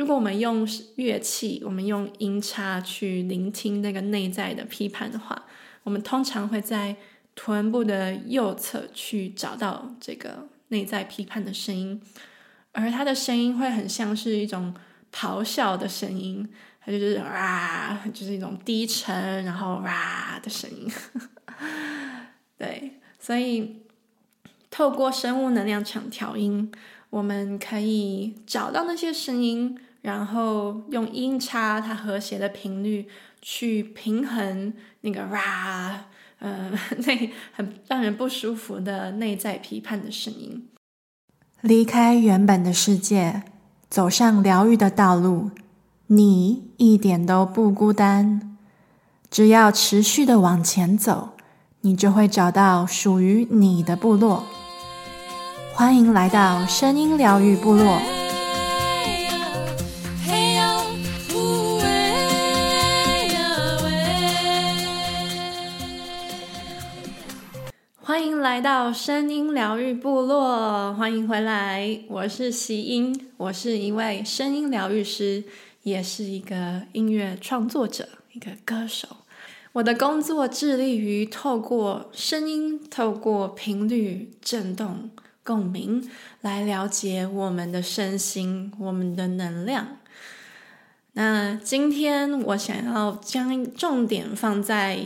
[0.00, 5.44] 如果我们用乐器，我们用音叉去聆听那个内在的批判的话，
[5.82, 6.96] 我们通常会在
[7.34, 12.00] 臀部的右侧去找到这个内在批判的声音，
[12.72, 14.74] 而它的声音会很像是一种
[15.12, 16.48] 咆哮的声音，
[16.82, 20.90] 它就是啊，就是一种低沉然后哇的声音。
[22.56, 23.82] 对，所以
[24.70, 26.72] 透过生物能量场调音，
[27.10, 29.78] 我们可以找到那些声音。
[30.02, 33.06] 然后用音叉它和谐的频率
[33.42, 34.72] 去平衡
[35.02, 36.06] 那个哇，
[36.38, 36.70] 呃，
[37.06, 40.68] 那很让人不舒服的内在批判的声音。
[41.60, 43.42] 离开原本的世界，
[43.90, 45.50] 走上疗愈的道路，
[46.06, 48.56] 你一点都不孤单。
[49.30, 51.34] 只要持续的往前走，
[51.82, 54.44] 你就会找到属于你的部落。
[55.74, 58.00] 欢迎来到声音疗愈部落。
[68.40, 75.44] 来到声音疗愈部落，欢迎回来，我是席音，我是一位声音疗愈师，
[75.82, 79.08] 也是一个音乐创作者，一个歌手。
[79.72, 85.10] 我的工作致力于透过声音，透过频率震动、
[85.44, 86.08] 共鸣，
[86.40, 89.98] 来了解我们的身心、我们的能量。
[91.12, 94.98] 那今天我想要将重点放在。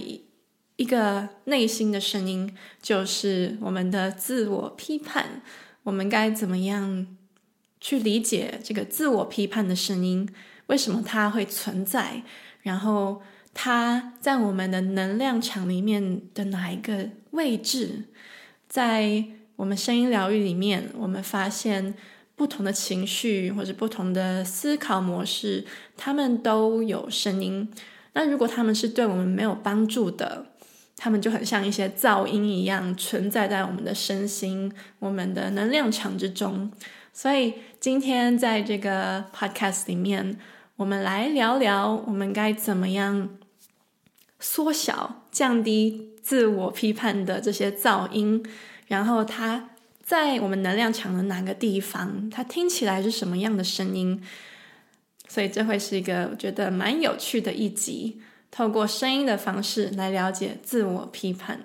[0.77, 5.43] 一个内心的声音，就是我们的自我批判。
[5.85, 7.07] 我们该怎么样
[7.81, 10.29] 去理解这个自我批判的声音？
[10.67, 12.23] 为什么它会存在？
[12.63, 18.05] 然后它在我们的能量场里面的哪一个位置？
[18.67, 19.25] 在
[19.57, 21.95] 我们声音疗愈里面，我们发现
[22.35, 25.65] 不同的情绪或者不同的思考模式，
[25.97, 27.71] 它们都有声音。
[28.15, 30.47] 那如果它们是对我们没有帮助的，
[30.97, 36.71] 他们就很像一些噪音一样存在在我们的身心、我们的能量场之中。
[37.13, 40.39] 所以今天在这个 podcast 里面，
[40.77, 43.31] 我们来聊聊我们该怎么样
[44.41, 48.45] 缩小、降低自我批判的这些噪音，
[48.89, 49.71] 然后它
[50.03, 54.23] 在我们能量场的哪个地方，它听起来是什么样的声音。
[55.29, 58.21] 所以这会是一个我觉得蛮有趣的一集。
[58.55, 61.63] 透过声音的方式来了解自我批判。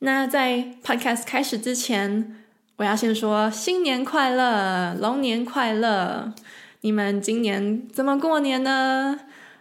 [0.00, 2.38] 那在 podcast 开始之前，
[2.74, 6.34] 我要先说新年快乐，龙年快乐！
[6.80, 9.16] 你们今年怎么过年呢？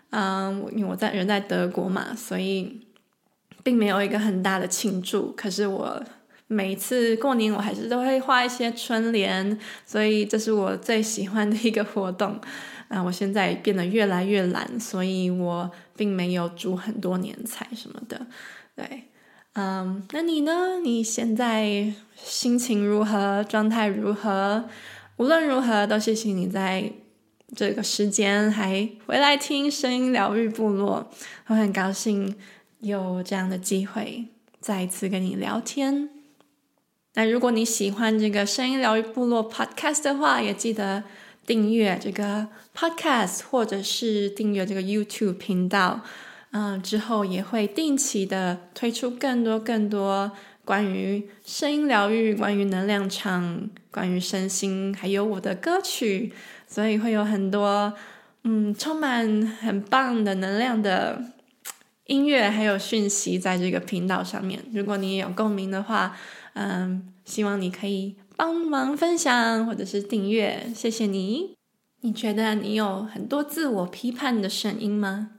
[0.10, 2.82] 嗯，因为我在人在德国嘛，所以
[3.62, 5.32] 并没有一个很大的庆祝。
[5.34, 6.04] 可是我
[6.48, 12.42] 每次过年，我还是都会画一些春联，所以这是我最喜欢的一个活动。
[12.92, 18.28] 啊，我现在变得越来越懒，所以我并没有煮很多年菜什么的。
[18.76, 19.04] 对，
[19.54, 20.80] 嗯，那你呢？
[20.84, 23.42] 你现在心情如何？
[23.46, 24.66] 状态如何？
[25.16, 26.92] 无论如何，都谢谢你在
[27.56, 31.10] 这个时间还回来听声音疗愈部落。
[31.48, 32.36] 我很高兴
[32.82, 34.26] 有这样的机会
[34.60, 36.10] 再一次跟你聊天。
[37.14, 41.06] 那如果你喜欢这个声音疗愈部落 Podcast 的话，也记得。
[41.46, 46.02] 订阅这个 podcast，或者是订阅这个 YouTube 频道，
[46.52, 50.32] 嗯，之后也会定期的推出更多更多
[50.64, 56.32] 关于声音疗愈、关于能量场、关于身心，还有我的歌曲，
[56.68, 57.94] 所以会有很多
[58.44, 61.22] 嗯，充满很棒的能量的
[62.06, 64.64] 音乐，还有讯息在这个频道上面。
[64.72, 66.16] 如果你也有共鸣的话，
[66.54, 68.16] 嗯，希望你可以。
[68.36, 71.56] 帮忙分享或者是订阅，谢谢你。
[72.04, 75.32] 你觉得你有很多自我批判的声音吗？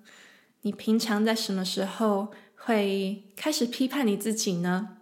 [0.60, 4.98] 你平常在什么时候会开始批判你自己呢？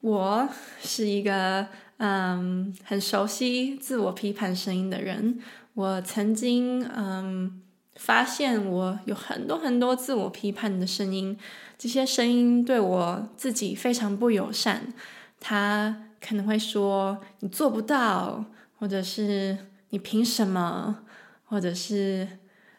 [0.00, 0.48] 我
[0.82, 5.38] 是一个嗯很熟悉自我批判声音的人。
[5.74, 7.62] 我曾经嗯
[7.94, 11.38] 发现我有很多很多自我批判的声音，
[11.78, 14.92] 这些声音对我自己非常不友善。
[15.38, 16.08] 它。
[16.24, 18.44] 可能会说你做不到，
[18.78, 19.58] 或者是
[19.90, 21.00] 你凭什么，
[21.44, 22.26] 或者是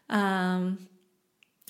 [0.08, 0.78] 嗯，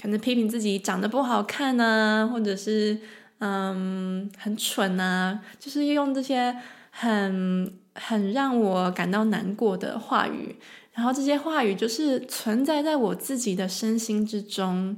[0.02, 3.00] 可能批评自己长得不好看啊，或者是
[3.40, 6.56] 嗯很蠢啊，就是用这些
[6.92, 10.56] 很很让我感到难过的话语，
[10.94, 14.98] 然后这些话语就是存在在我自己的身心之中，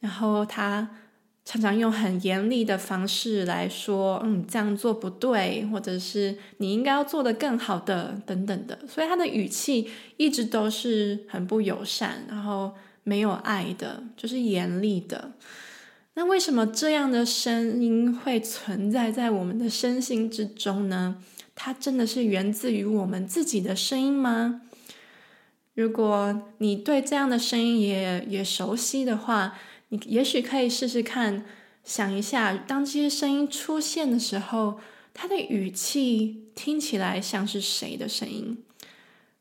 [0.00, 0.88] 然后他
[1.48, 8.78] 常常用很严厉的方式来说，嗯，这样做不对，或者是你应该要做的更好的，等等的。
[8.86, 15.32] 所以他的语气一直都是很不友善，然后没有爱的，就是严厉的。
[16.12, 21.16] 那为什么这样的声音会存在在我们的身心之中呢？
[21.54, 24.60] 它真的是源自于我们自己的声音吗？
[25.72, 29.56] 如果你对这样的声音也也熟悉的话，
[29.88, 31.44] 你也许可以试试看，
[31.84, 34.78] 想一下，当这些声音出现的时候，
[35.14, 38.58] 它的语气听起来像是谁的声音？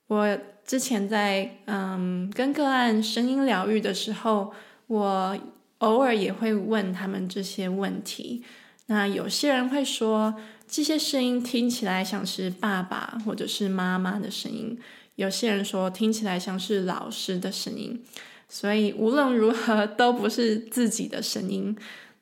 [0.08, 4.54] 我之前在嗯跟个案声音疗愈的时候，
[4.88, 5.38] 我
[5.80, 8.44] 偶尔也会问他们这些问题。
[8.86, 10.34] 那有些人会说，
[10.66, 14.78] 这些声音听起来像是爸爸或者是妈妈的声音；
[15.16, 18.02] 有些人说听起来像是老师的声音。
[18.50, 21.78] 所以无论如何都不是自己的声音，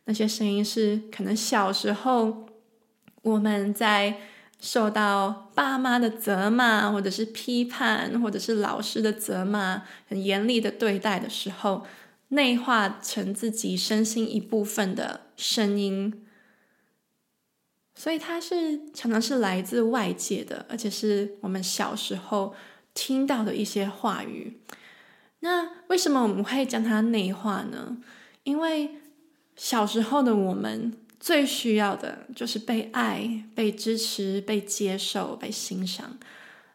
[0.06, 2.48] 那些声音是可能小时候
[3.22, 4.20] 我们在
[4.60, 11.86] 受到爸妈的责骂，或者是批判，或者是老师的责骂，很严厉的对待的时候，
[12.30, 16.26] 内化成自己身心一部分的声音。
[17.94, 22.56] 所以它是常常是来自外界的，而且是我们小时候
[22.94, 24.60] 听到的一些话语。
[25.42, 27.98] 那为什么我们会将它内化呢？
[28.44, 28.92] 因为
[29.56, 36.18] 小时候的我们最需要的就是被爱、被支持、被接受、被欣赏。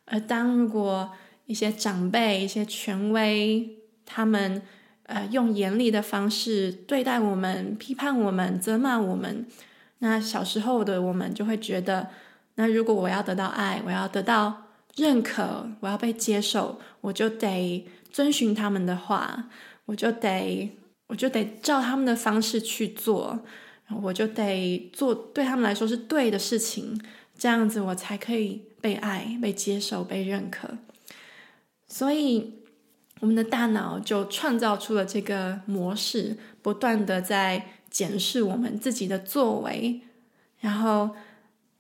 [0.05, 1.13] 而当如果
[1.47, 4.63] 一些长辈、一些权威，他们
[5.05, 9.47] 呃用严厉的方式对待我们、批判我们、责骂我们，
[9.99, 12.09] 那小时候的我们就会觉得，
[12.55, 14.70] 那如果我要得到爱，我要得到
[15.01, 17.87] 认可，我要被接受，我就得。
[18.13, 19.49] 遵循他们的话，
[19.85, 20.69] 我就得，
[21.07, 23.39] 我就得照他们的方式去做，
[24.03, 27.01] 我就得做对他们来说是对的事情，
[27.39, 30.71] 这样子我才可以被爱、被接受、被认可。
[31.87, 32.55] 所以，
[33.21, 40.01] 我们的大脑就创造出了这个模式，不断的在检视我们自己的作为，
[40.59, 41.11] 然后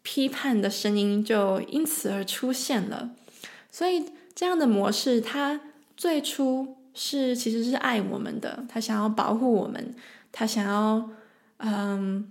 [0.02, 3.10] 批判的声音就因此而出现了。
[3.70, 4.04] 所以，
[4.34, 5.60] 这样的模式它。
[5.96, 9.94] 最初是其实是爱我们的，他想要保护我们，
[10.32, 11.10] 他想要
[11.58, 12.26] 嗯，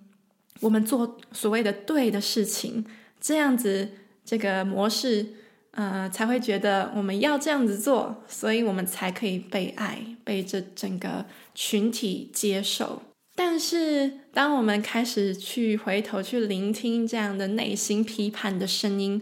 [0.62, 2.83] 我们做所谓的对的事情，
[3.21, 3.89] 这样子
[4.25, 5.36] 这个模式，
[5.69, 13.04] 呃，才会觉得我们要这样子做，所以我们才可以被爱，被这整个群体接受。
[13.42, 19.22] 但是，当我们开始去回头去聆听这样的内心批判的声音，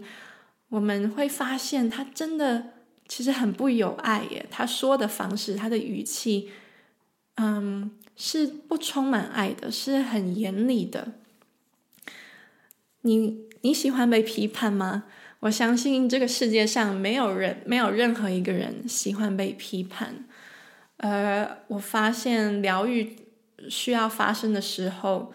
[0.70, 2.70] 我们会发现，他真的。
[3.06, 6.50] 其实很不有爱耶，他说的方式，他的语气，
[7.36, 11.12] 嗯，是不充满爱的，是很严厉的。
[13.02, 15.04] 你你喜欢被批判吗？
[15.40, 20.26] 我相信这个世界上没有人，没有任何一个人喜欢被批判。
[20.98, 23.16] 而我发现疗愈
[23.68, 25.32] 需要发生的时候，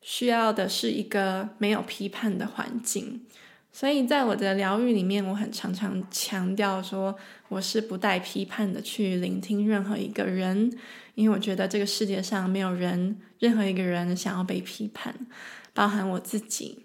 [0.00, 3.26] 需要的是一个没有批判的环境。
[3.74, 7.16] 所以在我的疗愈里面，我很常常强调说，
[7.48, 10.70] 我是不带批判的去聆听任何一个人，
[11.14, 15.14] 因为我觉得这个世界上没有人，任何一个人想要被批判，
[15.72, 16.84] 包含我自己。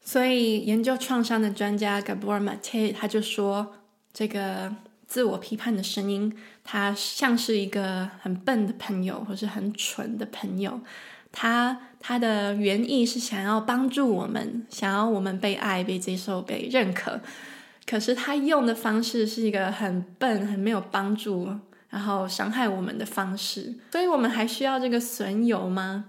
[0.00, 3.74] 所以研究创伤的专家 Gabor Mate 他就说，
[4.12, 4.74] 这个
[5.06, 10.80] 自我批判的声音，他像是一个很笨的朋友，或是很蠢的朋友。
[11.30, 17.20] 他他的原意是想要帮助我们，想要我们被爱、被接受、被认可。
[17.86, 21.48] 可是他用的方式是一个很笨、很没有帮助，
[21.90, 23.74] 然后伤害我们的方式。
[23.90, 26.04] 所以我们还需要这个损友吗？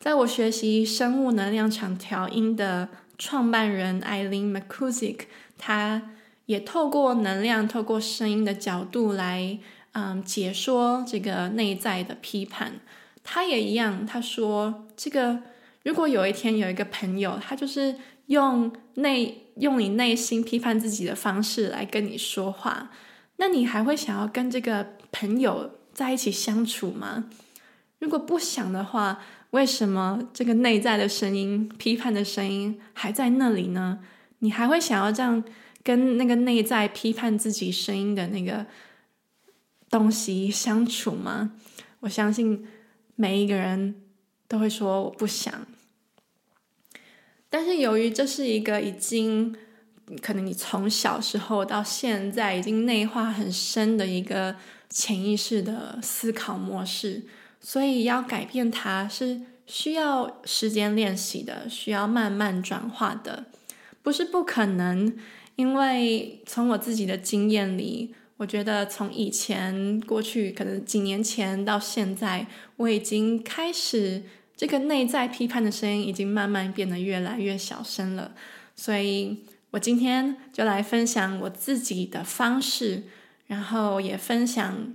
[0.00, 5.26] 在我学习生物能量场调音的创办人艾琳 m c c u s i c
[5.58, 6.00] 他
[6.48, 9.58] 也透过能量、透过声音的角度来
[9.92, 12.80] 嗯解说这个内在的批判。
[13.22, 15.42] 他也一样，他说：“这个
[15.84, 22.90] 如果有一天有一个朋友，他就是用内用你内心批判自己的方式来跟你说话，
[23.36, 27.26] 那你还会想要跟这个朋友在一起相处吗？
[27.98, 33.98] 如果不想的话，为什么这个内在的声音、批判的声音还在那里呢？
[34.38, 35.44] 你还会想要这样
[35.88, 38.66] 跟那个内在批判自己声音的那个
[39.88, 41.52] 东西相处吗？
[42.00, 42.66] 我相信。”
[43.20, 43.96] 每一个人
[44.46, 45.66] 都会说我不想，
[47.50, 49.56] 但是由于这是一个已经
[50.22, 54.54] 可能你从小时候到现在已经内化很深的一个
[54.88, 57.24] 潜意识的思考模式，
[57.60, 63.46] 所以要改变它是需要时间练习的，需要慢慢转化的，
[64.00, 65.18] 不是不可能。
[65.58, 72.46] 因为从我自己的经验里，我觉得从以前过去可能几年前到现在，
[72.76, 74.22] 我已经开始
[74.56, 78.36] 这个内在批判的声音已经慢慢变得越来越小声了。
[78.76, 83.02] 所以我今天就来分享我自己的方式，
[83.48, 84.94] 然后也分享。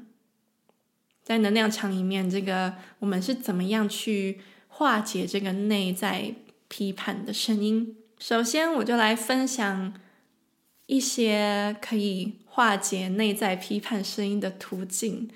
[1.22, 4.40] 在能量场里面，这个我们是怎么样去
[4.70, 6.34] 化解这个内在
[6.70, 7.98] 批判的声音？
[8.18, 9.94] 首先，我就来分享
[10.86, 15.30] 一些可以化解内在批判声音的途径。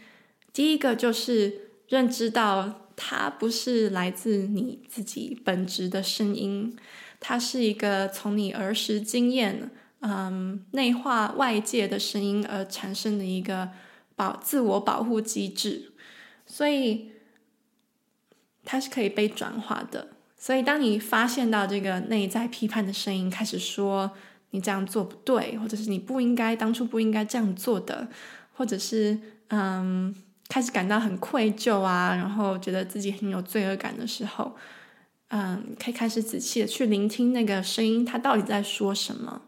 [0.54, 6.78] 第一个就是认知到它不是来自你自己本质的声音，
[7.20, 13.70] 它是一个从你儿时经验，嗯，内化外界的声音而产生的一个。
[14.18, 15.92] 保自我保护机制，
[16.48, 17.12] 所以
[18.66, 20.08] 它是可以被转化的。
[20.36, 24.14] 所以，当你发现到这个内在批判的声音开始说
[24.52, 28.08] 你这样做不对，或者是你不应该当初不应该这样做的，
[28.54, 30.16] 或者是嗯
[30.48, 34.56] 开始感到很愧疚啊，然后觉得自己很有罪恶感的时候，
[35.30, 39.42] 嗯，可以开始仔细的去聆听那个声音，它到底在说什么。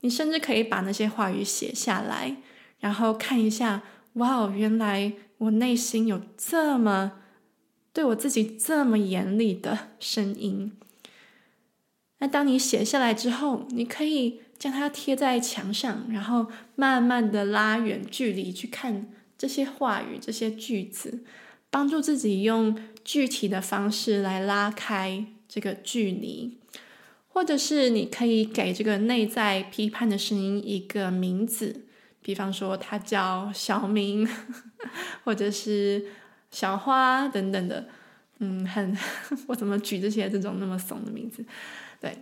[0.00, 2.36] 你甚至可以把那些话语写下来，
[2.80, 3.82] 然后看一下。
[4.14, 7.14] 哇哦，原来我内心有这么
[7.92, 10.70] 对我自己这么严厉的声音。
[12.24, 21.22] 那当你写下来之后，你可以将它贴在墙上，然后慢慢的拉远距离去看这些话语、这些句子，
[21.68, 26.56] 帮助自己用具体的方式来拉开这个距离，
[27.28, 31.84] 或者是你可以给这个内在批判的声音一个名字。
[32.22, 34.26] 比方说，他叫小明，
[35.24, 36.06] 或者是
[36.50, 37.86] 小花等等的，
[38.38, 38.96] 嗯，很，
[39.48, 41.44] 我怎么举这些这种那么怂的名字？
[42.04, 42.18] 对，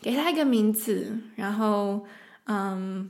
[0.00, 2.04] 给他一个名字，然后，
[2.46, 3.08] 嗯，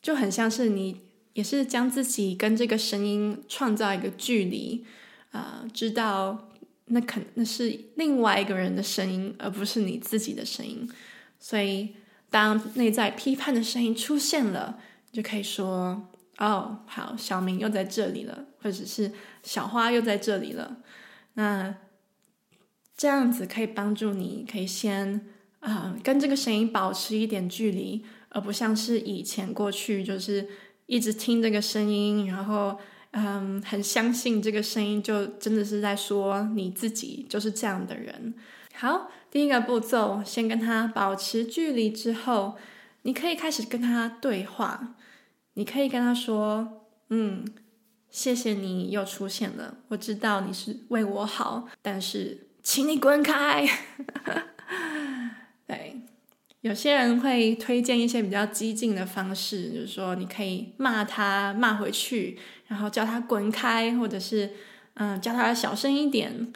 [0.00, 1.02] 就很像是你
[1.34, 4.86] 也是将自己跟这个声音创造一个距离，
[5.32, 6.48] 啊、知道
[6.86, 10.88] 那肯那是另外一个人的声音，而不是你自己的声音。
[11.38, 11.94] 所以，
[12.30, 14.78] 当内在批判的声音出现了。
[15.14, 16.08] 就可以说
[16.38, 19.12] 哦，好，小明又在这里了，或者是
[19.44, 20.78] 小花又在这里了。
[21.34, 21.72] 那
[22.96, 25.26] 这样子可以帮助你，可以先
[25.60, 30.46] 啊、跟这个声音保持一点距离，而不像是以前过去就是
[30.86, 32.78] 一直听这个声音，然后
[33.12, 38.34] 嗯很相信这个声音，就真的是在说你自己就是这样的人。
[38.74, 42.56] 好，第一个步骤，先跟他保持距离之后，
[43.02, 44.96] 你可以开始跟他对话。
[45.56, 47.44] 你可以跟他说：“嗯，
[48.10, 49.76] 谢谢你又出现了。
[49.86, 53.64] 我知道你是为我好，但是请你滚开。
[55.68, 56.00] ”对，
[56.62, 64.50] 有些人会推荐一些比较激进的方式，就是说你可以骂他，骂回去，然后叫他滚开，或者是
[64.94, 66.52] 嗯，叫他小声一点。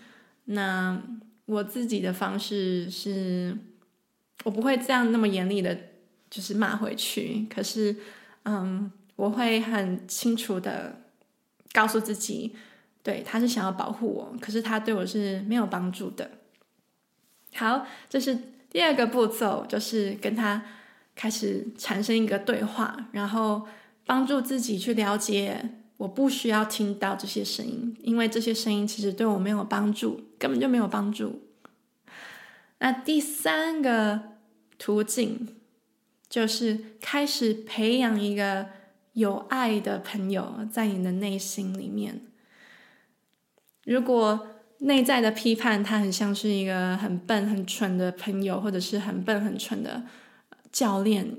[0.46, 1.00] 那
[1.46, 3.56] 我自己的方式是，
[4.42, 5.78] 我不会这样那么严厉的，
[6.28, 7.46] 就是骂回去。
[7.48, 7.94] 可是。
[8.44, 11.02] 嗯，我会很清楚的
[11.74, 12.56] 告诉自己，
[13.08, 16.30] 对，他是想要保护我，可是他对我是没有帮助的。
[17.54, 18.36] 好，这是
[18.70, 20.62] 第二个步骤，就是跟他
[21.16, 23.66] 开始产生一个对话，然后
[24.04, 31.40] 帮助自己去了解，我不需要听到这些声音，因为这些声音其实对我没有帮助，根本就没有帮助。
[32.80, 34.20] 那第三个
[34.76, 35.54] 途径。
[36.30, 38.66] 就是开始培养一个
[39.14, 42.20] 有爱的朋友在你的内心里面。
[43.88, 44.46] 如果
[44.80, 50.02] 内在的批判，他很像是一个很笨很蠢的朋友，或者是很笨很蠢的
[50.70, 51.34] 教练，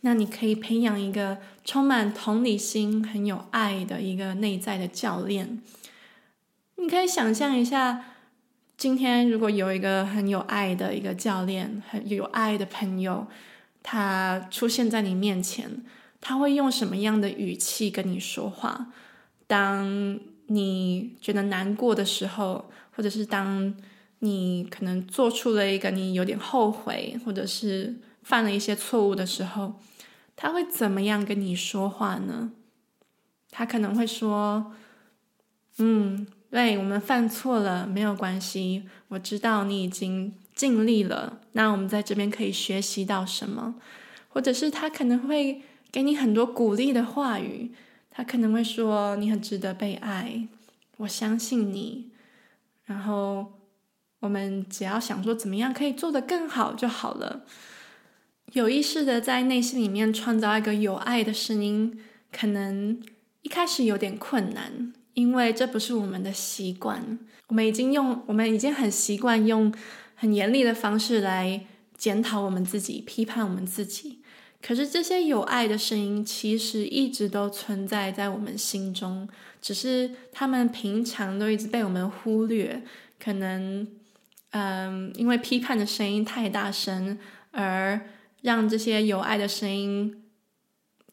[0.00, 5.60] 那你可以培养一个充满同理心、很有爱的一个内在的教练。
[6.76, 8.02] 你可以想象一下，
[8.78, 13.26] 今天如果有一个很有爱的一个教练，很有爱的朋友。
[13.82, 15.84] 他出现在你面前，
[16.20, 18.86] 他会用什么样的语气跟你说话？
[19.46, 20.18] 当
[20.50, 23.74] 你觉得难过的时候，或者是当
[24.18, 29.74] 你可能做出了一个你有点后悔，或者是犯了一些错误的时候，
[30.36, 32.52] 他会怎么样跟你说话呢？
[33.50, 34.72] 他可能会说
[35.78, 43.76] ：“嗯，对，我们犯错了，没有关系，我知道你已经。”尽力了，那我们在这边可以学习到什么？
[44.28, 47.72] 或者是他可能会给你很多鼓励的话语，
[48.10, 50.46] 他可能会说你很值得被爱，
[50.98, 52.10] 我相信你。
[52.84, 53.52] 然后
[54.18, 57.44] 我们只要想说怎么样可以做得更好就好了。
[58.52, 62.00] 有意识的在内心里面创造一个有爱的声音，
[62.32, 63.00] 可能
[63.42, 67.18] 一开始有点困难，因为这不是我们的习惯。
[67.46, 69.72] 我们已经用，我们已经很习惯用
[70.16, 71.64] 很严厉的方式来
[71.96, 74.19] 检讨我们自己、批判我们自己。
[74.62, 79.26] 可是这些有爱的声音，其实一直都存在在我们心中，
[79.62, 82.82] 只是他们平常都一直被我们忽略。
[83.18, 83.86] 可能，
[84.50, 87.18] 嗯，因为批判的声音太大声，
[87.52, 88.00] 而
[88.42, 90.24] 让这些有爱的声音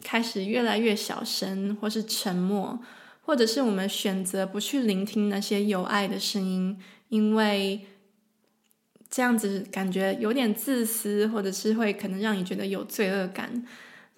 [0.04, 2.80] 开始越来越小声，或是沉默，
[3.22, 6.78] 或者是我们选择不去聆听那些有爱的声音，
[7.10, 7.86] 因为
[9.10, 13.66] 这样子感觉有点自私，或者是会可能让你觉得有罪恶感。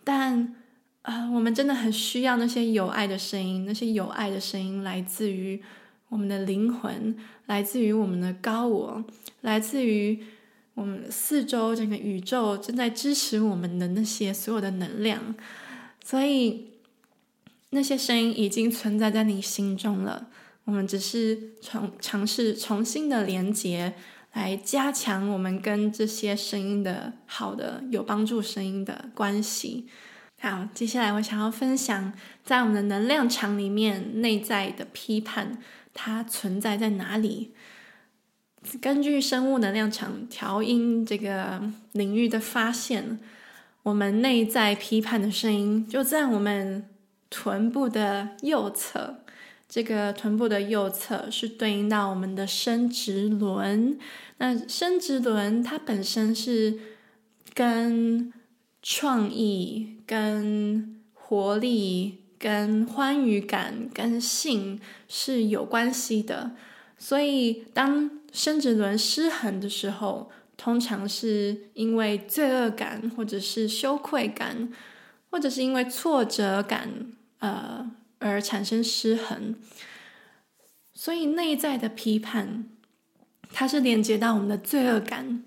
[0.03, 0.55] 但，
[1.01, 5.61] 呃，我们真的很需要那些有爱的声音，那些有爱的声音来自于
[6.09, 7.15] 我们的灵魂，
[7.45, 9.03] 来自于我们的高我，
[9.41, 10.23] 来自于。
[10.75, 15.35] 我们四周整个宇宙正在支持我们的那些所有的能量，
[16.01, 16.67] 所以
[17.71, 20.29] 那些声音已经存在在你心中了。
[20.63, 23.93] 我们只是从尝试重新的连接，
[24.33, 29.87] 来加强我们跟这些声音的好的有帮助声音的关系。
[30.41, 35.57] 好，接下来我想要分享，在我们的能量场里面，内在的批判
[35.93, 37.53] 它存在在哪里？
[38.79, 41.61] 根据生物能量场调音这个
[41.93, 43.19] 领域的发现，
[43.83, 46.87] 我们内在批判的声音就在我们
[47.29, 49.23] 臀部的右侧。
[49.69, 53.97] 这个臀部的右侧是对应到我们的生殖轮。
[54.39, 56.79] 那生殖轮它本身是
[57.53, 58.33] 跟
[58.81, 66.51] 创意、跟活力、跟欢愉感、跟性是有关系的。
[66.97, 74.73] 所以当生殖轮失衡的时候，通常是因为罪恶感，或者是羞愧感，
[75.29, 76.89] 或者是因为挫折感，
[77.39, 79.55] 呃，而产生失衡。
[80.93, 82.65] 所以内在的批判，
[83.51, 85.43] 它是连接到我们的罪恶感，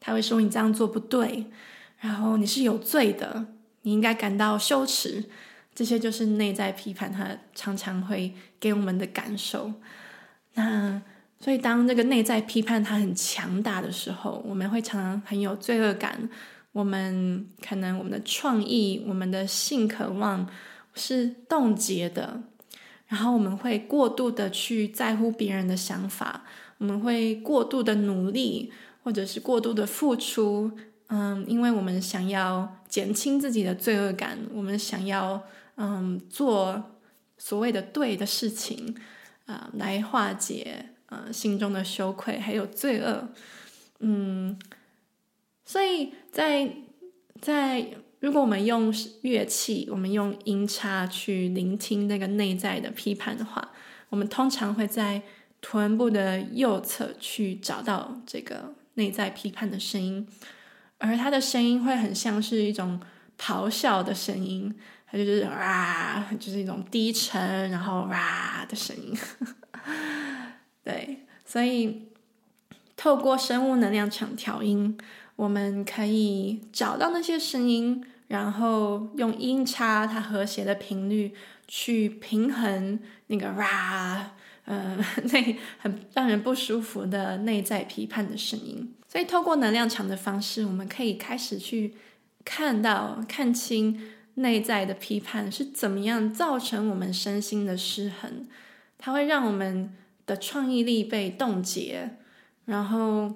[0.00, 1.46] 他会说你这样做不对，
[1.98, 3.46] 然后你是有罪的，
[3.82, 5.24] 你应该感到羞耻。
[5.74, 9.72] 这些就是内在批判，它常常会给我们的感受。
[10.54, 11.02] 那。
[11.38, 16.26] 所以，当这个内在批判它很强大的时候，我们会常常很有罪恶感。
[16.72, 20.48] 我们可能我们的创意、我们的性渴望
[20.96, 22.42] 是冻结的，
[23.06, 26.44] 然后我们会过度的去在乎别人的想法，
[26.78, 28.72] 我们会过度的努力，
[29.04, 30.72] 或者是过度的付出。
[31.08, 35.40] 嗯，因为我们想要减轻自己的罪恶感，我们想要
[35.76, 36.82] 嗯做
[37.38, 38.96] 所谓的对的事情
[39.44, 40.86] 啊，来化解。
[41.08, 43.28] 呃，心中的羞愧还有罪恶，
[44.00, 44.58] 嗯，
[45.64, 46.68] 所以在
[47.40, 53.70] 在如果我们用乐器，我们用音叉去聆听那个内在的批判的话，
[54.08, 55.22] 我们通常会在
[55.60, 60.26] 臀部的右侧去找到这个内在批判的声音，
[60.98, 63.00] 而它的声音会很像是一种
[63.38, 64.74] 咆哮的声音，
[65.10, 69.16] 它就是啊，就是一种低沉然后啊的声音。
[70.82, 72.08] 对，所以
[72.96, 74.96] 透过生物能量场调音，
[75.36, 81.32] 我们可以找到那些声音，然后用音叉它和谐的频率
[81.68, 84.32] 去平衡那个哇，
[84.66, 84.98] 呃，
[85.32, 88.92] 那很让人不舒服的内在批判的声音。
[89.06, 91.94] 所以透过能量场的方式，我们可以开始去
[92.44, 94.00] 看到、看清
[94.34, 98.46] 内在的批判是怎么样造成我们身心的失衡，
[98.98, 99.94] 它会让我们。
[100.26, 102.16] 的创意力被冻结，
[102.64, 103.32] 然后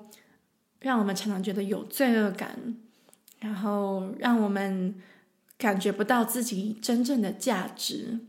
[0.81, 2.75] 让我们常常觉得有罪恶感，
[3.39, 4.95] 然后让我们
[5.57, 8.21] 感觉不到自己真正的价值。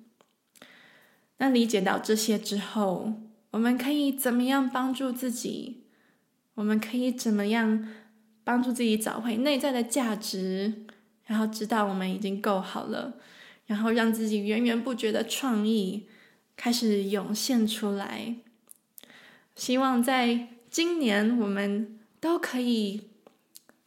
[1.37, 3.13] 那理解到这些之后，
[3.51, 5.83] 我们可以怎么样帮助自己？
[6.55, 7.87] 我们可以怎么样
[8.43, 10.85] 帮助自己找回内在的价值？
[11.25, 13.13] 然后知道我们已经够好了，
[13.65, 16.07] 然后让自己源源不绝的创意
[16.57, 18.35] 开始涌现出来。
[19.55, 23.10] 希望在今年，我们都可以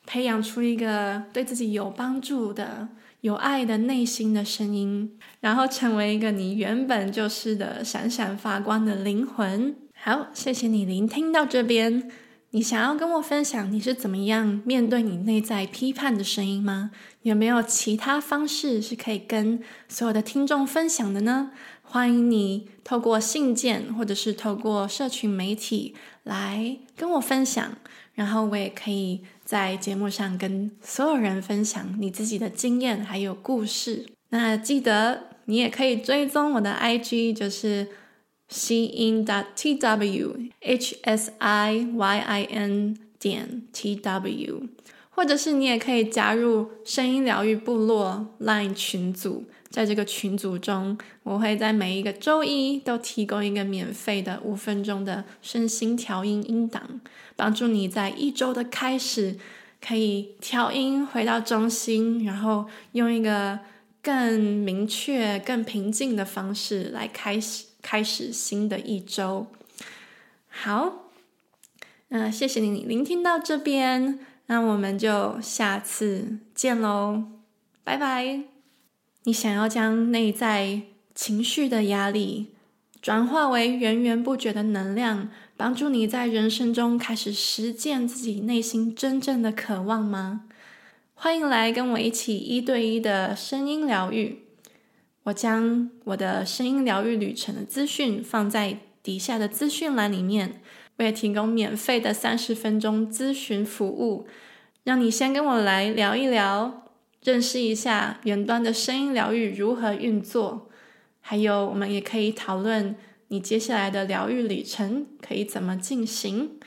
[0.05, 2.89] 培养出一个对自己有帮助的、
[3.23, 9.75] 有爱的内心的声音，然后成为一个你原本就是的闪闪发光的灵魂。
[9.95, 12.11] 好，谢谢你聆听到这边。
[12.51, 16.91] 你想要跟我分享你是怎么样面对你内在批判的声音吗？
[17.23, 21.51] 有没有其他方式是可以跟所有的听众分享的呢？
[21.83, 27.77] 欢迎你透过信件或者是透过社群媒体来跟我分享，
[28.15, 34.07] 然后我也可以在节目上跟所有人分享你自己的经验还有故事。
[34.31, 37.89] 那记得你也可以追踪我的 IG，就是。
[38.51, 39.25] Hsiyin
[39.57, 44.69] T W H S I Y I N 点 T W，
[45.15, 57.01] 或者是你也可以加入声音疗愈部落 Line 群组，在这个群组中，我会在每一个周一都提供一个免费的五分钟的身心调音音档，
[57.37, 59.39] 帮助你在一周的开始
[59.81, 63.61] 可以调音回到中心，然后用一个
[64.03, 67.67] 更明确、更平静的方式来开始。
[67.85, 69.47] 开始新的一周，
[70.49, 71.11] 好，
[72.09, 77.25] 那谢谢你聆听到这边，那我们就下次见喽，
[77.83, 78.41] 拜拜。
[79.25, 80.83] 你想要将内在
[81.15, 82.49] 情绪的压力
[83.01, 90.43] 转化为源源不绝的能量，帮助你在人生中开始实践自己内心真正的渴望吗？
[91.15, 94.41] 欢迎来跟我一起一对一的声音疗愈。
[95.23, 100.61] 我将我的声音疗愈旅程的资讯放在底下的资讯栏里面，
[100.97, 104.27] 我也提供免费的三十分钟咨询服务，
[104.85, 106.85] 让你先跟我来聊一聊，
[107.23, 110.69] 认识一下远端的声音疗愈如何运作，
[111.21, 112.95] 还有我们也可以讨论
[113.29, 116.59] 你接下来的疗愈旅程可以怎么进行，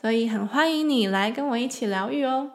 [0.00, 2.52] 所以很欢迎你来跟我一起疗愈哦。